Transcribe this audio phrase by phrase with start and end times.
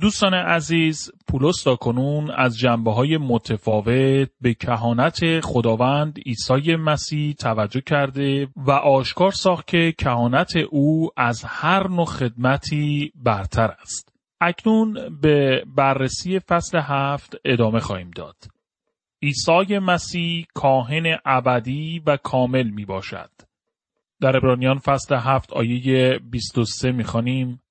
[0.00, 7.80] دوستان عزیز پولس تا کنون از جنبه های متفاوت به کهانت خداوند عیسی مسیح توجه
[7.80, 14.12] کرده و آشکار ساخت که کهانت او از هر نوع خدمتی برتر است.
[14.40, 18.36] اکنون به بررسی فصل هفت ادامه خواهیم داد.
[19.22, 23.30] عیسی مسیح کاهن ابدی و کامل می باشد.
[24.20, 27.61] در ابرانیان فصل هفت آیه 23 می خانیم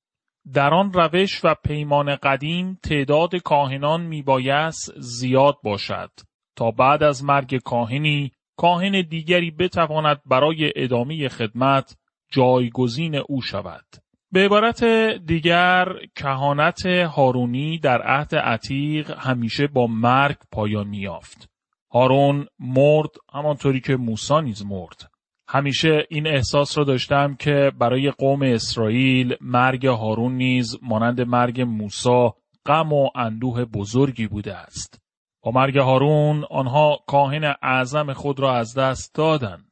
[0.53, 6.11] در آن روش و پیمان قدیم تعداد کاهنان میبایست زیاد باشد
[6.55, 11.97] تا بعد از مرگ کاهنی کاهن دیگری بتواند برای ادامه خدمت
[12.31, 13.85] جایگزین او شود.
[14.31, 14.83] به عبارت
[15.25, 21.49] دیگر کهانت هارونی در عهد عتیق همیشه با مرگ پایان میافت.
[21.91, 25.10] هارون مرد همانطوری که موسی نیز مرد.
[25.53, 32.29] همیشه این احساس را داشتم که برای قوم اسرائیل مرگ هارون نیز مانند مرگ موسی
[32.65, 35.01] غم و اندوه بزرگی بوده است.
[35.43, 39.71] با مرگ هارون آنها کاهن اعظم خود را از دست دادند.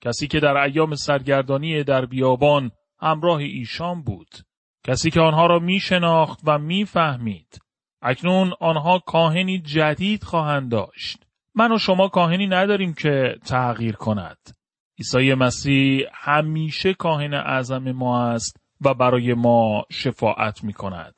[0.00, 2.70] کسی که در ایام سرگردانی در بیابان
[3.00, 4.30] همراه ایشان بود.
[4.86, 7.58] کسی که آنها را می شناخت و می فهمید.
[8.02, 11.26] اکنون آنها کاهنی جدید خواهند داشت.
[11.54, 14.59] من و شما کاهنی نداریم که تغییر کند.
[15.00, 21.14] عیسی مسیح همیشه کاهن اعظم ما است و برای ما شفاعت می کند.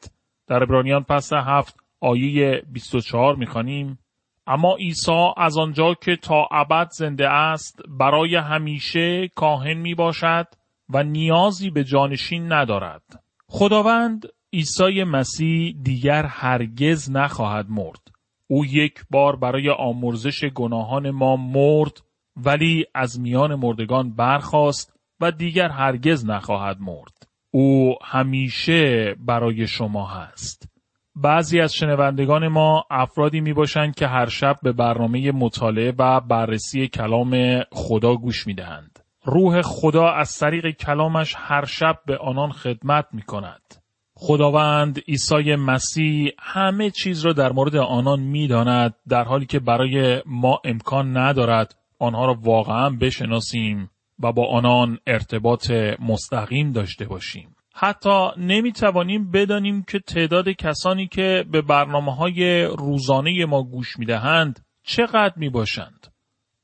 [0.49, 3.99] در ابرانیان پس هفت آیه 24 می خانیم
[4.47, 10.47] اما عیسی از آنجا که تا ابد زنده است برای همیشه کاهن می باشد
[10.89, 13.25] و نیازی به جانشین ندارد.
[13.49, 18.11] خداوند عیسی مسیح دیگر هرگز نخواهد مرد.
[18.47, 22.03] او یک بار برای آمرزش گناهان ما مرد
[22.37, 27.29] ولی از میان مردگان برخاست و دیگر هرگز نخواهد مرد.
[27.51, 30.69] او همیشه برای شما هست.
[31.17, 36.89] بعضی از شنوندگان ما افرادی می باشند که هر شب به برنامه مطالعه و بررسی
[36.89, 38.99] کلام خدا گوش می دهند.
[39.25, 43.83] روح خدا از طریق کلامش هر شب به آنان خدمت می کند.
[44.15, 50.23] خداوند عیسی مسیح همه چیز را در مورد آنان می داند در حالی که برای
[50.27, 53.91] ما امکان ندارد آنها را واقعا بشناسیم
[54.23, 55.71] و با آنان ارتباط
[56.01, 57.57] مستقیم داشته باشیم.
[57.75, 64.07] حتی نمی توانیم بدانیم که تعداد کسانی که به برنامه های روزانه ما گوش می
[64.07, 66.07] دهند چقدر می باشند.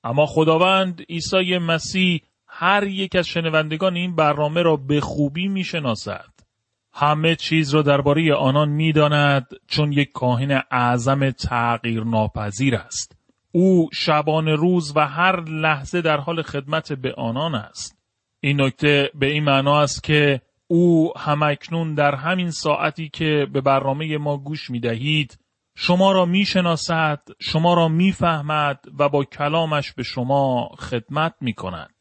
[0.04, 6.30] اما خداوند عیسی مسیح هر یک از شنوندگان این برنامه را به خوبی می شناسد.
[6.92, 13.17] همه چیز را درباره آنان می داند چون یک کاهن اعظم تغییر ناپذیر است.
[13.52, 17.98] او شبان روز و هر لحظه در حال خدمت به آنان است.
[18.40, 24.18] این نکته به این معنا است که او همکنون در همین ساعتی که به برنامه
[24.18, 25.38] ما گوش می دهید
[25.80, 31.52] شما را می شناسد، شما را می فهمد و با کلامش به شما خدمت می
[31.52, 31.94] کند.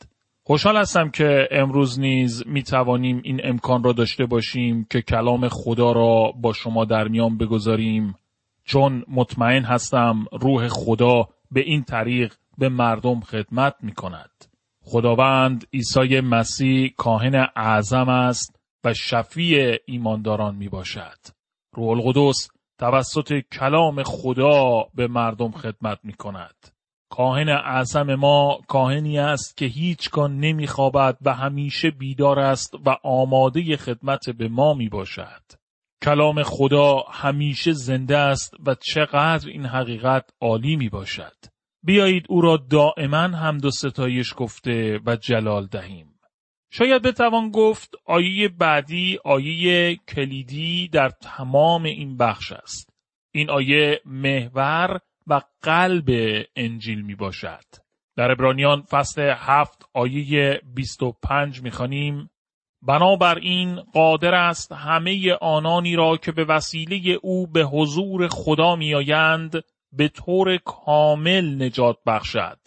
[0.44, 5.92] خوشحال هستم که امروز نیز می توانیم این امکان را داشته باشیم که کلام خدا
[5.92, 8.16] را با شما در میان بگذاریم
[8.64, 14.46] چون مطمئن هستم روح خدا به این طریق به مردم خدمت می کند.
[14.84, 21.18] خداوند عیسی مسیح کاهن اعظم است و شفیع ایمانداران می باشد.
[21.76, 22.48] روح القدس
[22.80, 26.56] توسط کلام خدا به مردم خدمت می کند.
[27.10, 34.30] کاهن اعظم ما کاهنی است که هیچگاه نمیخوابد و همیشه بیدار است و آماده خدمت
[34.30, 35.44] به ما می باشد.
[36.04, 41.36] کلام خدا همیشه زنده است و چقدر این حقیقت عالی می باشد.
[41.84, 46.20] بیایید او را دائما هم و ستایش گفته و جلال دهیم.
[46.72, 52.90] شاید بتوان گفت آیه بعدی آیه کلیدی در تمام این بخش است.
[53.34, 56.10] این آیه محور و قلب
[56.56, 57.66] انجیل می باشد.
[58.18, 62.30] در ابرانیان فصل هفت آیه 25 می خانیم
[62.82, 70.08] بنابراین قادر است همه آنانی را که به وسیله او به حضور خدا میآیند به
[70.08, 72.60] طور کامل نجات بخشد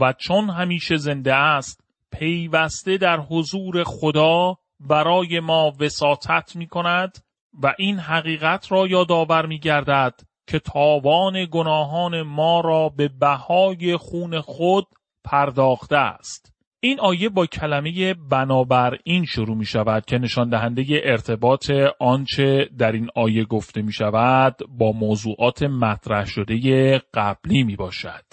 [0.00, 1.80] و چون همیشه زنده است
[2.12, 7.18] پیوسته در حضور خدا برای ما وساطت می کند
[7.62, 14.40] و این حقیقت را یادآور می گردد که تاوان گناهان ما را به بهای خون
[14.40, 14.86] خود
[15.24, 16.55] پرداخته است.
[16.80, 21.70] این آیه با کلمه بنابر این شروع می شود که نشان دهنده ارتباط
[22.00, 28.24] آنچه در این آیه گفته می شود با موضوعات مطرح شده قبلی می باشد.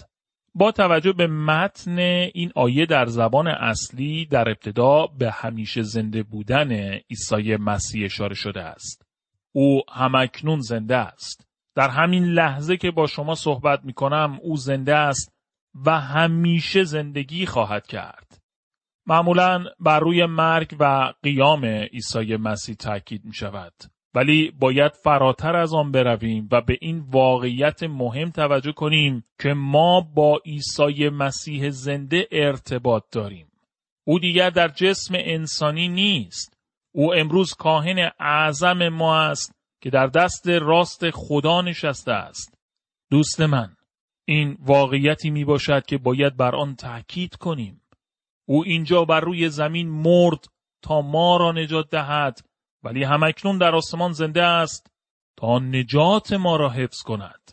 [0.55, 1.99] با توجه به متن
[2.33, 6.71] این آیه در زبان اصلی در ابتدا به همیشه زنده بودن
[7.09, 9.05] عیسی مسیح اشاره شده است.
[9.51, 11.47] او همکنون زنده است.
[11.75, 15.33] در همین لحظه که با شما صحبت می کنم او زنده است
[15.85, 18.41] و همیشه زندگی خواهد کرد.
[19.05, 23.73] معمولا بر روی مرگ و قیام عیسی مسیح تاکید می شود.
[24.15, 30.01] ولی باید فراتر از آن برویم و به این واقعیت مهم توجه کنیم که ما
[30.01, 33.47] با عیسی مسیح زنده ارتباط داریم.
[34.07, 36.57] او دیگر در جسم انسانی نیست.
[36.95, 42.57] او امروز کاهن اعظم ما است که در دست راست خدا نشسته است.
[43.11, 43.75] دوست من،
[44.25, 47.81] این واقعیتی می باشد که باید بر آن تاکید کنیم.
[48.45, 50.45] او اینجا بر روی زمین مرد
[50.81, 52.39] تا ما را نجات دهد
[52.83, 54.91] ولی همکنون در آسمان زنده است
[55.37, 57.51] تا نجات ما را حفظ کند.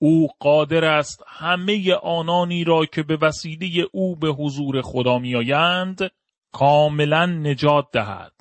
[0.00, 6.10] او قادر است همه آنانی را که به وسیله او به حضور خدا میآیند
[6.52, 8.32] کاملا نجات دهد.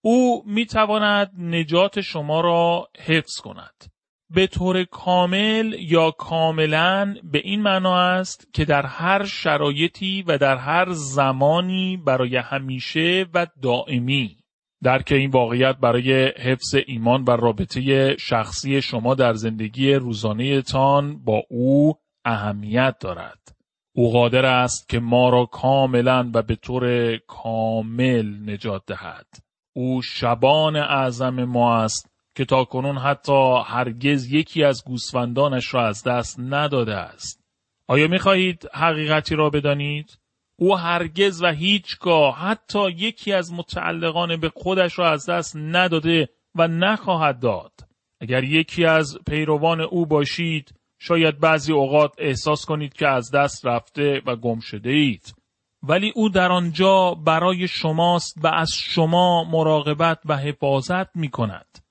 [0.00, 3.95] او می تواند نجات شما را حفظ کند.
[4.30, 10.56] به طور کامل یا کاملا به این معنا است که در هر شرایطی و در
[10.56, 14.36] هر زمانی برای همیشه و دائمی
[14.82, 21.42] درک این واقعیت برای حفظ ایمان و رابطه شخصی شما در زندگی روزانه تان با
[21.50, 21.94] او
[22.24, 23.56] اهمیت دارد.
[23.94, 29.26] او قادر است که ما را کاملا و به طور کامل نجات دهد.
[29.72, 36.02] او شبان اعظم ما است که تا کنون حتی هرگز یکی از گوسفندانش را از
[36.02, 37.44] دست نداده است.
[37.88, 40.18] آیا می خواهید حقیقتی را بدانید؟
[40.58, 46.68] او هرگز و هیچگاه حتی یکی از متعلقان به خودش را از دست نداده و
[46.68, 47.72] نخواهد داد.
[48.20, 54.22] اگر یکی از پیروان او باشید شاید بعضی اوقات احساس کنید که از دست رفته
[54.26, 55.34] و گم شده اید.
[55.82, 61.85] ولی او در آنجا برای شماست و از شما مراقبت و حفاظت می کند.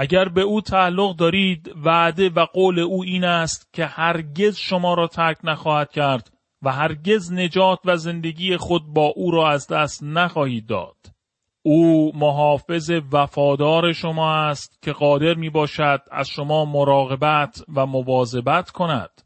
[0.00, 5.06] اگر به او تعلق دارید وعده و قول او این است که هرگز شما را
[5.06, 6.30] ترک نخواهد کرد
[6.62, 10.96] و هرگز نجات و زندگی خود با او را از دست نخواهید داد.
[11.62, 19.22] او محافظ وفادار شما است که قادر می باشد از شما مراقبت و مواظبت کند.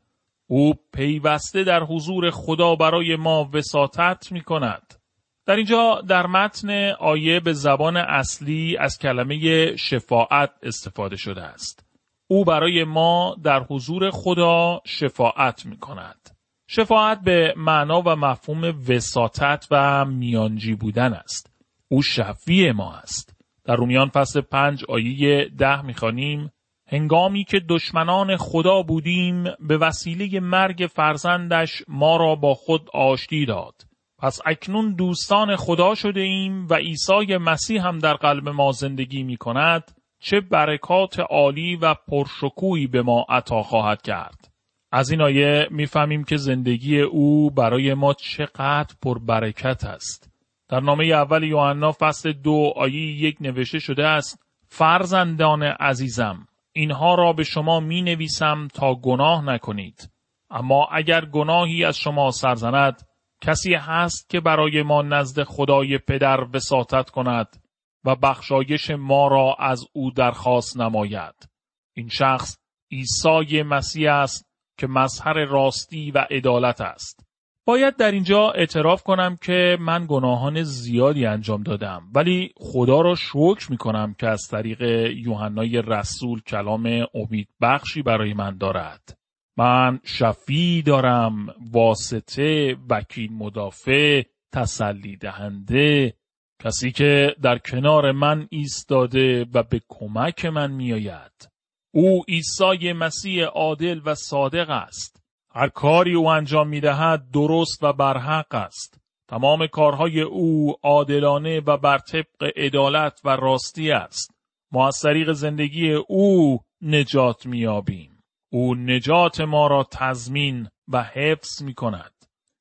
[0.47, 5.02] او پیوسته در حضور خدا برای ما وساطت می کند.
[5.47, 11.87] در اینجا در متن آیه به زبان اصلی از کلمه شفاعت استفاده شده است.
[12.27, 16.31] او برای ما در حضور خدا شفاعت می کند.
[16.69, 21.53] شفاعت به معنا و مفهوم وساطت و میانجی بودن است.
[21.89, 23.37] او شفیع ما است.
[23.65, 26.53] در رومیان فصل پنج آیه ده می‌خوانیم
[26.89, 33.75] هنگامی که دشمنان خدا بودیم به وسیله مرگ فرزندش ما را با خود آشتی داد.
[34.23, 39.37] پس اکنون دوستان خدا شده ایم و عیسی مسیح هم در قلب ما زندگی می
[39.37, 44.51] کند چه برکات عالی و پرشکویی به ما عطا خواهد کرد.
[44.93, 50.31] از این آیه می‌فهمیم که زندگی او برای ما چقدر پربرکت است.
[50.69, 57.33] در نامه اول یوحنا فصل دو آیه یک نوشته شده است فرزندان عزیزم اینها را
[57.33, 60.11] به شما می نویسم تا گناه نکنید.
[60.51, 63.03] اما اگر گناهی از شما سرزند
[63.43, 67.63] کسی هست که برای ما نزد خدای پدر وساطت کند
[68.05, 71.49] و بخشایش ما را از او درخواست نماید.
[71.97, 72.57] این شخص
[72.91, 74.47] عیسی مسیح است
[74.79, 77.27] که مظهر راستی و عدالت است.
[77.67, 83.71] باید در اینجا اعتراف کنم که من گناهان زیادی انجام دادم ولی خدا را شکر
[83.71, 84.83] می کنم که از طریق
[85.17, 89.22] یوحنای رسول کلام امید بخشی برای من دارد.
[89.57, 96.15] من شفی دارم واسطه وکیل مدافع تسلی دهنده
[96.63, 101.49] کسی که در کنار من ایستاده و به کمک من میآید
[101.95, 105.23] او عیسی مسیح عادل و صادق است.
[105.55, 109.01] هر کاری او انجام می دهد درست و برحق است.
[109.29, 114.35] تمام کارهای او عادلانه و بر طبق عدالت و راستی است.
[114.73, 118.12] ما از طریق زندگی او نجات میابیم.
[118.53, 122.13] او نجات ما را تضمین و حفظ می کند.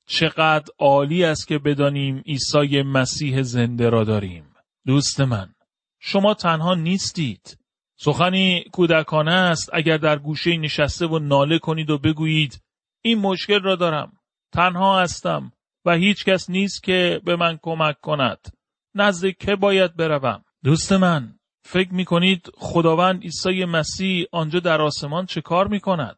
[0.07, 4.55] چقدر عالی است که بدانیم عیسی مسیح زنده را داریم.
[4.85, 5.53] دوست من،
[5.99, 7.57] شما تنها نیستید.
[7.99, 12.61] سخنی کودکانه است اگر در گوشه نشسته و ناله کنید و بگویید
[13.01, 14.13] این مشکل را دارم
[14.53, 15.51] تنها هستم
[15.85, 18.39] و هیچ کس نیست که به من کمک کند
[18.95, 25.25] نزد که باید بروم دوست من فکر می کنید خداوند عیسی مسیح آنجا در آسمان
[25.25, 26.17] چه کار می کند؟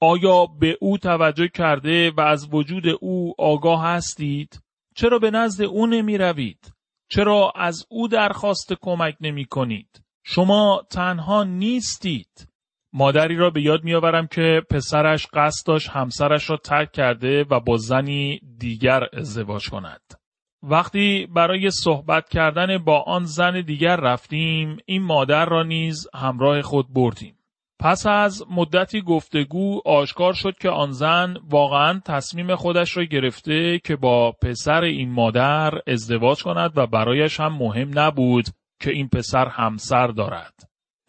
[0.00, 4.62] آیا به او توجه کرده و از وجود او آگاه هستید؟
[4.96, 6.72] چرا به نزد او نمی روید؟
[7.10, 12.48] چرا از او درخواست کمک نمی کنید؟ شما تنها نیستید.
[12.92, 17.76] مادری را به یاد میآورم که پسرش قصد داشت همسرش را ترک کرده و با
[17.76, 20.21] زنی دیگر ازدواج کند.
[20.62, 26.94] وقتی برای صحبت کردن با آن زن دیگر رفتیم این مادر را نیز همراه خود
[26.94, 27.34] بردیم.
[27.78, 33.96] پس از مدتی گفتگو آشکار شد که آن زن واقعا تصمیم خودش را گرفته که
[33.96, 38.44] با پسر این مادر ازدواج کند و برایش هم مهم نبود
[38.80, 40.54] که این پسر همسر دارد.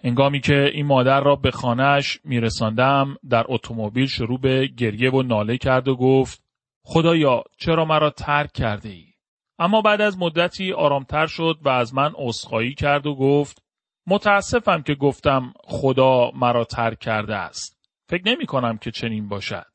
[0.03, 5.57] انگامی که این مادر را به خانهش میرساندم در اتومبیل شروع به گریه و ناله
[5.57, 6.43] کرد و گفت
[6.83, 9.12] خدایا چرا مرا ترک کرده ای؟
[9.60, 13.63] اما بعد از مدتی آرامتر شد و از من عذرخواهی کرد و گفت
[14.07, 17.77] متاسفم که گفتم خدا مرا ترک کرده است.
[18.10, 19.72] فکر نمی کنم که چنین باشد.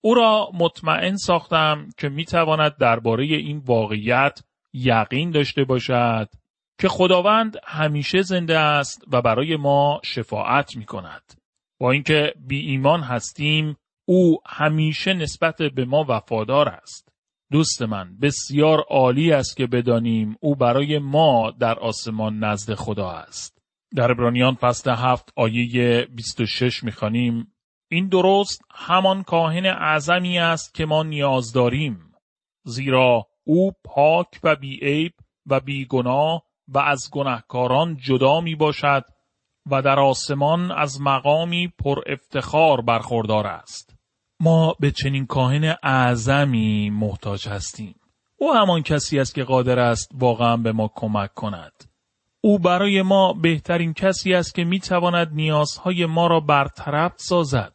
[0.00, 4.40] او را مطمئن ساختم که می تواند درباره این واقعیت
[4.72, 6.28] یقین داشته باشد
[6.80, 11.22] که خداوند همیشه زنده است و برای ما شفاعت می کند.
[11.80, 13.76] با اینکه بی ایمان هستیم
[14.08, 17.07] او همیشه نسبت به ما وفادار است.
[17.52, 23.58] دوست من بسیار عالی است که بدانیم او برای ما در آسمان نزد خدا است.
[23.96, 27.52] در ابرانیان فصل هفت آیه 26 می‌خوانیم
[27.90, 32.12] این درست همان کاهن اعظمی است که ما نیاز داریم
[32.64, 35.12] زیرا او پاک و بیعیب
[35.46, 39.04] و بیگناه و از گناهکاران جدا می باشد
[39.70, 43.97] و در آسمان از مقامی پر افتخار برخوردار است.
[44.40, 47.94] ما به چنین کاهن اعظمی محتاج هستیم.
[48.36, 51.84] او همان کسی است که قادر است واقعا به ما کمک کند.
[52.40, 57.74] او برای ما بهترین کسی است که می تواند نیازهای ما را برطرف سازد.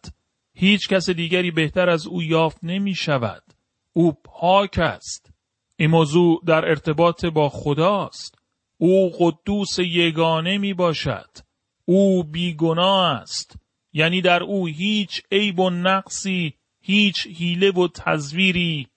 [0.53, 3.43] هیچ کس دیگری بهتر از او یافت نمی شود.
[3.93, 5.33] او پاک است.
[5.77, 8.35] این موضوع در ارتباط با خداست.
[8.77, 11.29] او قدوس یگانه می باشد.
[11.85, 13.62] او بیگناه است.
[13.93, 18.87] یعنی در او هیچ عیب و نقصی، هیچ حیله و تزویری،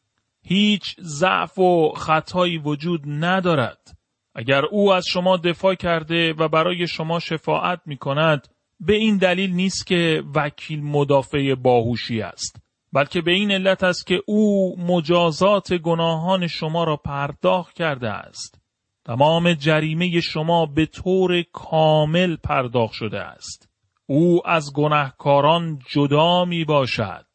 [0.42, 3.98] هیچ ضعف و خطایی وجود ندارد.
[4.34, 8.48] اگر او از شما دفاع کرده و برای شما شفاعت می کند،
[8.80, 12.60] به این دلیل نیست که وکیل مدافع باهوشی است.
[12.92, 18.60] بلکه به این علت است که او مجازات گناهان شما را پرداخت کرده است.
[19.04, 23.65] تمام جریمه شما به طور کامل پرداخت شده است.
[24.06, 27.26] او از گناهکاران جدا می باشد.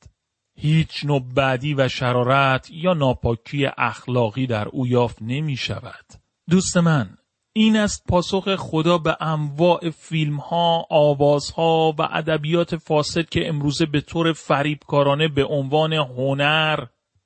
[0.56, 6.06] هیچ نوع بدی و شرارت یا ناپاکی اخلاقی در او یافت نمی شود.
[6.50, 7.18] دوست من،
[7.54, 13.86] این است پاسخ خدا به انواع فیلم ها، آواز ها و ادبیات فاسد که امروزه
[13.86, 16.86] به طور فریبکارانه به عنوان هنر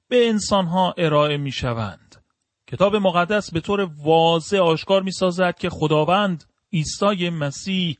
[0.10, 2.26] به انسان ها ارائه می شوند.
[2.68, 7.98] کتاب مقدس به طور واضح آشکار می سازد که خداوند عیسی مسیح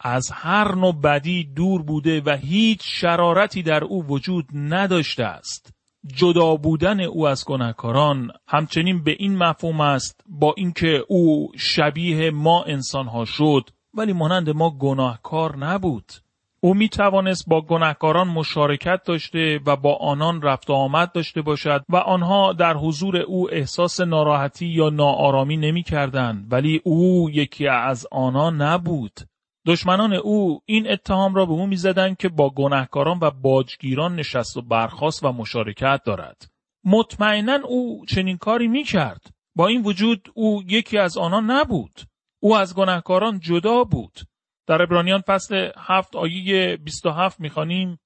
[0.00, 5.74] از هر نوع بدی دور بوده و هیچ شرارتی در او وجود نداشته است.
[6.06, 12.62] جدا بودن او از گناهکاران همچنین به این مفهوم است با اینکه او شبیه ما
[12.62, 16.12] انسانها شد ولی مانند ما گناهکار نبود.
[16.60, 21.96] او می توانست با گناهکاران مشارکت داشته و با آنان رفت آمد داشته باشد و
[21.96, 28.62] آنها در حضور او احساس ناراحتی یا ناآرامی نمی کردن ولی او یکی از آنان
[28.62, 29.20] نبود.
[29.68, 34.62] دشمنان او این اتهام را به او می‌زدند که با گناهکاران و باجگیران نشست و
[34.62, 36.50] برخاست و مشارکت دارد.
[36.84, 39.30] مطمئنا او چنین کاری می کرد.
[39.56, 42.00] با این وجود او یکی از آنان نبود.
[42.42, 44.18] او از گناهکاران جدا بود.
[44.66, 47.98] در ابرانیان فصل هفت آیه 27 می‌خوانیم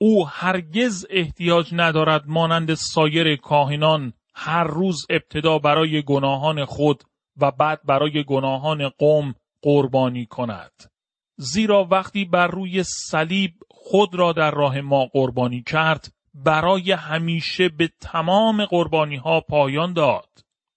[0.00, 7.04] او هرگز احتیاج ندارد مانند سایر کاهنان هر روز ابتدا برای گناهان خود
[7.40, 10.72] و بعد برای گناهان قوم قربانی کند.
[11.42, 17.90] زیرا وقتی بر روی صلیب خود را در راه ما قربانی کرد برای همیشه به
[18.00, 20.28] تمام قربانی ها پایان داد.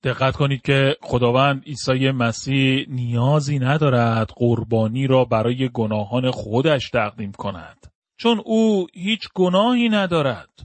[0.04, 7.88] دقت کنید که خداوند عیسی مسیح نیازی ندارد قربانی را برای گناهان خودش تقدیم کند.
[8.18, 10.60] چون او هیچ گناهی ندارد.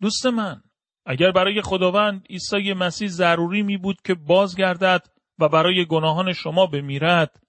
[0.00, 0.62] دوست من،
[1.06, 5.06] اگر برای خداوند عیسی مسیح ضروری می بود که بازگردد
[5.38, 7.43] و برای گناهان شما بمیرد،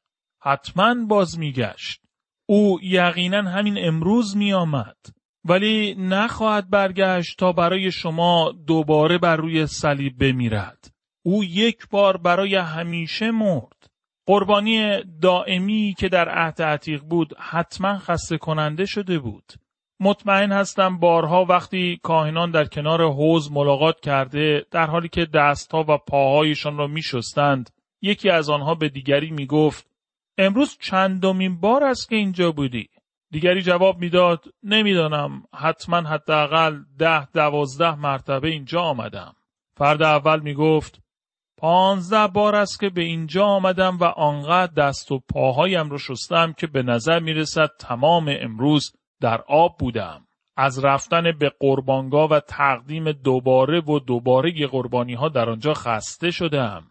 [0.46, 2.02] حتما باز میگشت.
[2.46, 4.98] او یقینا همین امروز می آمد.
[5.46, 10.92] ولی نخواهد برگشت تا برای شما دوباره بر روی صلیب بمیرد.
[11.26, 13.90] او یک بار برای همیشه مرد.
[14.28, 19.54] قربانی دائمی که در عهد عتیق بود حتما خسته کننده شده بود.
[20.00, 25.98] مطمئن هستم بارها وقتی کاهنان در کنار حوز ملاقات کرده در حالی که دستها و
[25.98, 27.70] پاهایشان را می شستند
[28.02, 29.95] یکی از آنها به دیگری می گفت
[30.38, 32.90] امروز چندمین بار است که اینجا بودی
[33.32, 39.34] دیگری جواب می‌داد نمی‌دانم حتما حداقل ده دوازده مرتبه اینجا آمدم
[39.78, 41.02] فرد اول می گفت
[41.58, 46.68] پانزده بار است که به اینجا آمدم و آنقدر دست و پاهایم رو شستم که
[46.68, 50.28] به نظر می رسد تمام امروز در آب بودم.
[50.58, 56.84] از رفتن به قربانگاه و تقدیم دوباره و دوباره قربانی ها در آنجا خسته شدم.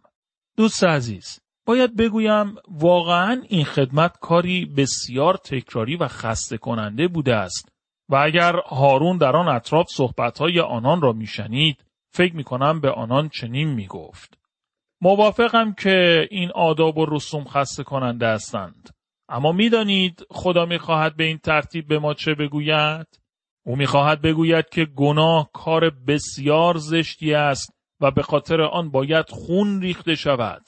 [0.56, 7.68] دوست عزیز، باید بگویم واقعا این خدمت کاری بسیار تکراری و خسته کننده بوده است.
[8.08, 13.86] و اگر هارون در آن اطراف صحبتهای آنان را میشنید فکر کنم به آنان چنین
[13.86, 14.38] گفت.
[15.00, 18.90] موافقم که این آداب و رسوم خسته کننده هستند.
[19.28, 23.06] اما می‌دانید خدا می‌خواهد به این ترتیب به ما چه بگوید؟
[23.66, 29.80] او می‌خواهد بگوید که گناه کار بسیار زشتی است و به خاطر آن باید خون
[29.80, 30.62] ریخته شود.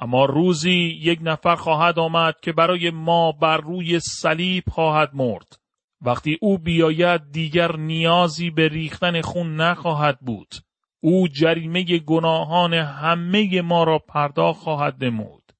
[0.00, 5.56] اما روزی یک نفر خواهد آمد که برای ما بر روی صلیب خواهد مرد.
[6.02, 10.54] وقتی او بیاید دیگر نیازی به ریختن خون نخواهد بود.
[11.00, 15.52] او جریمه گناهان همه ما را پرداخت خواهد نمود.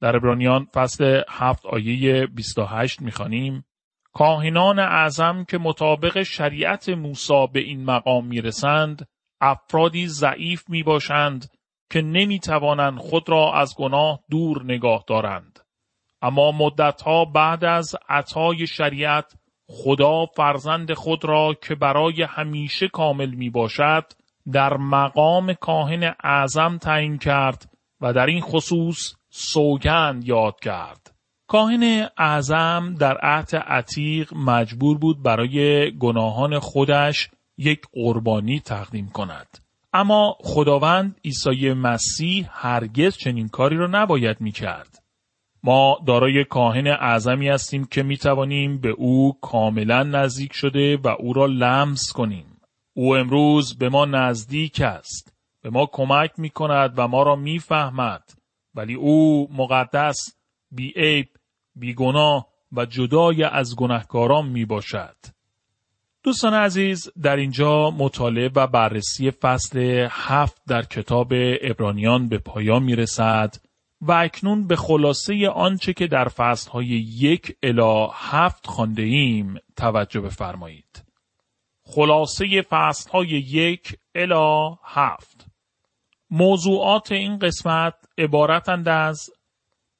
[0.00, 3.64] در ابرانیان فصل هفت آیه 28 می‌خوانیم.
[4.12, 9.08] کاهنان اعظم که مطابق شریعت موسی به این مقام می‌رسند
[9.40, 11.57] افرادی ضعیف می باشند
[11.90, 15.58] که نمی توانند خود را از گناه دور نگاه دارند.
[16.22, 19.32] اما مدتها بعد از عطای شریعت
[19.68, 24.04] خدا فرزند خود را که برای همیشه کامل می باشد
[24.52, 27.70] در مقام کاهن اعظم تعیین کرد
[28.00, 31.14] و در این خصوص سوگند یاد کرد.
[31.48, 39.67] کاهن اعظم در عهد عتیق مجبور بود برای گناهان خودش یک قربانی تقدیم کند.
[39.92, 45.02] اما خداوند عیسی مسیح هرگز چنین کاری را نباید می کرد.
[45.62, 51.32] ما دارای کاهن اعظمی هستیم که می توانیم به او کاملا نزدیک شده و او
[51.32, 52.60] را لمس کنیم.
[52.94, 55.32] او امروز به ما نزدیک است.
[55.62, 58.22] به ما کمک می کند و ما را می فهمد.
[58.74, 60.16] ولی او مقدس
[60.70, 61.28] بی عیب
[61.74, 65.16] بی گناه و جدای از گناهکاران می باشد.
[66.22, 72.96] دوستان عزیز در اینجا مطالعه و بررسی فصل هفت در کتاب ابرانیان به پایان می
[72.96, 73.54] رسد
[74.00, 76.86] و اکنون به خلاصه آنچه که در فصلهای
[77.18, 81.04] یک الا هفت خانده ایم توجه بفرمایید.
[81.84, 85.46] خلاصه فصلهای یک الا هفت
[86.30, 89.30] موضوعات این قسمت عبارتند از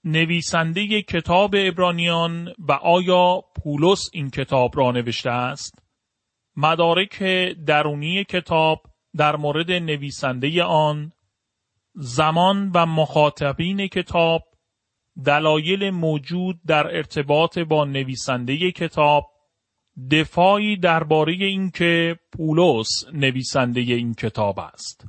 [0.05, 5.88] نویسنده کتاب ابرانیان و آیا پولس این کتاب را نوشته است؟
[6.59, 7.23] مدارک
[7.67, 8.83] درونی کتاب
[9.17, 11.13] در مورد نویسنده آن
[11.95, 14.43] زمان و مخاطبین کتاب
[15.25, 19.31] دلایل موجود در ارتباط با نویسنده کتاب
[20.11, 25.07] دفاعی درباره اینکه پولس نویسنده این کتاب است.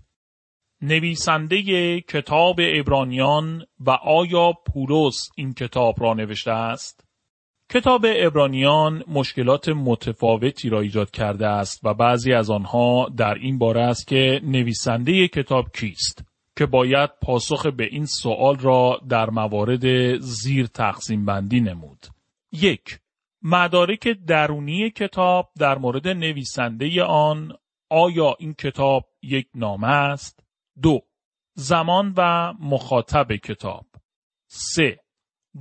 [0.82, 1.62] نویسنده
[2.02, 7.09] کتاب ابرانیان و آیا پولس این کتاب را نوشته است؟
[7.72, 13.82] کتاب ابرانیان مشکلات متفاوتی را ایجاد کرده است و بعضی از آنها در این باره
[13.82, 16.24] است که نویسنده کتاب کیست
[16.58, 22.06] که باید پاسخ به این سوال را در موارد زیر تقسیم بندی نمود.
[22.52, 23.00] یک
[23.42, 27.54] مدارک درونی کتاب در مورد نویسنده آن
[27.90, 30.44] آیا این کتاب یک نامه است؟
[30.82, 31.02] دو
[31.54, 33.86] زمان و مخاطب کتاب
[34.48, 35.00] سه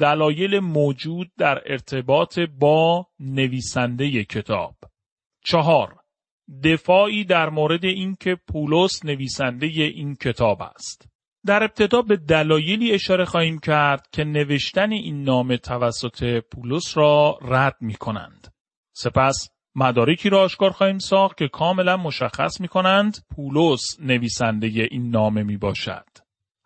[0.01, 4.75] دلایل موجود در ارتباط با نویسنده کتاب
[5.45, 5.97] چهار
[6.65, 11.09] دفاعی در مورد اینکه پولس نویسنده این کتاب است
[11.47, 17.77] در ابتدا به دلایلی اشاره خواهیم کرد که نوشتن این نامه توسط پولس را رد
[17.81, 18.55] می کنند.
[18.93, 25.43] سپس مدارکی را آشکار خواهیم ساخت که کاملا مشخص می کنند پولس نویسنده این نامه
[25.43, 26.08] می باشد.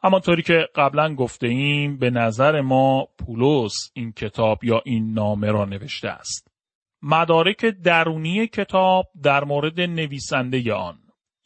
[0.05, 5.65] همانطوری که قبلا گفته ایم به نظر ما پولس این کتاب یا این نامه را
[5.65, 6.49] نوشته است.
[7.03, 10.99] مدارک درونی کتاب در مورد نویسنده آن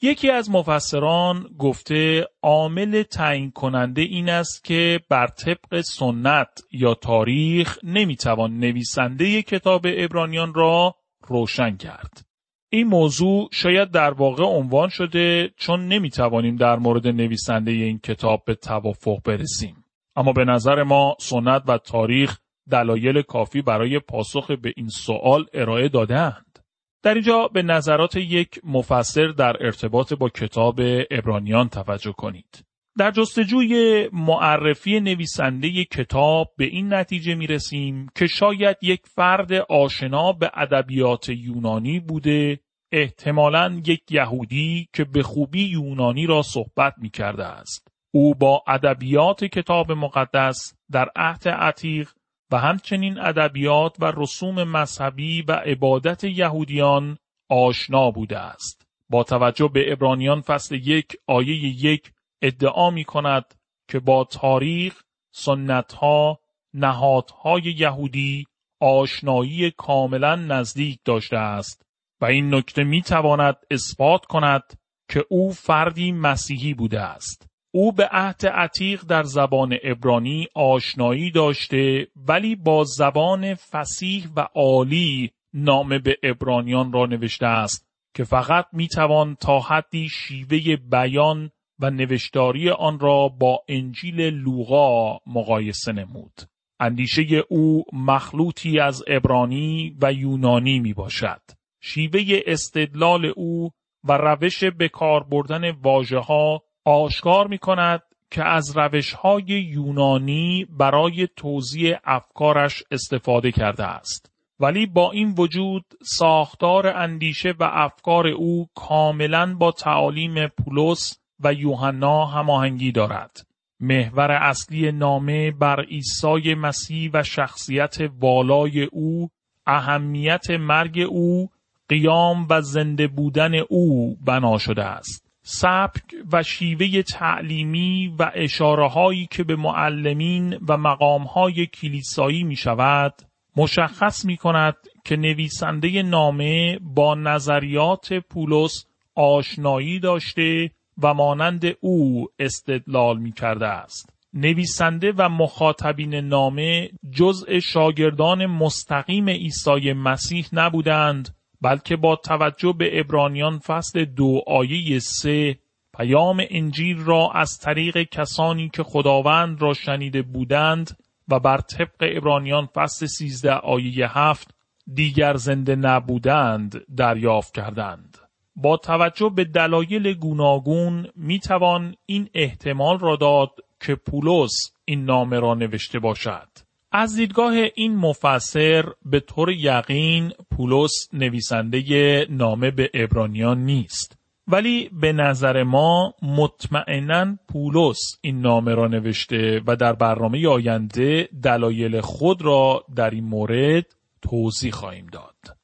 [0.02, 7.78] یکی از مفسران گفته عامل تعیین کننده این است که بر طبق سنت یا تاریخ
[7.82, 10.94] نمی‌توان نویسنده کتاب ابرانیان را
[11.28, 12.26] روشن کرد.
[12.68, 18.54] این موضوع شاید در واقع عنوان شده چون نمی‌توانیم در مورد نویسنده این کتاب به
[18.54, 19.84] توافق برسیم.
[20.16, 22.38] اما به نظر ما سنت و تاریخ
[22.70, 26.58] دلایل کافی برای پاسخ به این سوال ارائه دادهاند.
[27.02, 32.65] در اینجا به نظرات یک مفسر در ارتباط با کتاب ابرانیان توجه کنید.
[32.98, 40.32] در جستجوی معرفی نویسنده کتاب به این نتیجه می رسیم که شاید یک فرد آشنا
[40.32, 42.60] به ادبیات یونانی بوده
[42.92, 47.88] احتمالا یک یهودی که به خوبی یونانی را صحبت می کرده است.
[48.14, 52.10] او با ادبیات کتاب مقدس در عهد عتیق
[52.52, 57.18] و همچنین ادبیات و رسوم مذهبی و عبادت یهودیان
[57.50, 58.86] آشنا بوده است.
[59.10, 63.54] با توجه به ابرانیان فصل یک آیه یک ادعا می کند
[63.88, 66.40] که با تاریخ، سنتها،
[66.74, 68.46] نهادهای یهودی
[68.80, 71.86] آشنایی کاملا نزدیک داشته است
[72.20, 74.62] و این نکته می تواند اثبات کند
[75.08, 77.50] که او فردی مسیحی بوده است.
[77.74, 85.30] او به عهد عتیق در زبان ابرانی آشنایی داشته ولی با زبان فسیح و عالی
[85.54, 91.90] نام به ابرانیان را نوشته است که فقط می توان تا حدی شیوه بیان و
[91.90, 96.32] نوشتاری آن را با انجیل لوقا مقایسه نمود.
[96.80, 101.40] اندیشه او مخلوطی از ابرانی و یونانی می باشد.
[101.80, 103.70] شیوه استدلال او
[104.04, 110.66] و روش به کار بردن واجه ها آشکار می کند که از روش های یونانی
[110.70, 114.32] برای توضیح افکارش استفاده کرده است.
[114.60, 122.26] ولی با این وجود ساختار اندیشه و افکار او کاملا با تعالیم پولس و یوحنا
[122.26, 123.46] هماهنگی دارد.
[123.80, 129.30] محور اصلی نامه بر عیسی مسیح و شخصیت والای او،
[129.66, 131.50] اهمیت مرگ او،
[131.88, 135.26] قیام و زنده بودن او بنا شده است.
[135.42, 142.56] سبک و شیوه تعلیمی و اشاره هایی که به معلمین و مقام های کلیسایی می
[142.56, 143.14] شود،
[143.56, 150.70] مشخص می کند که نویسنده نامه با نظریات پولس آشنایی داشته
[151.02, 154.16] و مانند او استدلال می کرده است.
[154.34, 163.58] نویسنده و مخاطبین نامه جزء شاگردان مستقیم عیسی مسیح نبودند بلکه با توجه به ابرانیان
[163.58, 165.58] فصل دو آیه سه
[165.96, 170.96] پیام انجیل را از طریق کسانی که خداوند را شنیده بودند
[171.28, 174.54] و بر طبق ابرانیان فصل 13 آیه هفت
[174.94, 178.25] دیگر زنده نبودند دریافت کردند.
[178.56, 185.40] با توجه به دلایل گوناگون می توان این احتمال را داد که پولس این نامه
[185.40, 186.48] را نوشته باشد.
[186.92, 194.18] از دیدگاه این مفسر به طور یقین پولس نویسنده نامه به ابرانیان نیست.
[194.48, 202.00] ولی به نظر ما مطمئنا پولس این نامه را نوشته و در برنامه آینده دلایل
[202.00, 203.86] خود را در این مورد
[204.22, 205.55] توضیح خواهیم داد.